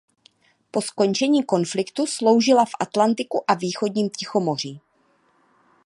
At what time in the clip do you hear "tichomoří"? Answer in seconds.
4.09-4.81